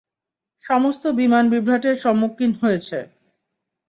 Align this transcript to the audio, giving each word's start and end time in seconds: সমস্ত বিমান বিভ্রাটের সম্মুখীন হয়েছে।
সমস্ত 0.61 1.03
বিমান 1.19 1.45
বিভ্রাটের 1.53 1.95
সম্মুখীন 1.95 2.51
হয়েছে। 2.61 2.97